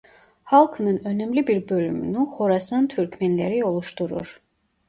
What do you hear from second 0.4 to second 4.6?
Halkının önemli bir bölümünü Horasan Türkmenleri oluşturur.